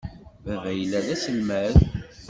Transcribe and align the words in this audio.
Baba 0.45 0.69
yella 0.79 0.99
d 1.05 1.07
aselmad. 1.13 1.73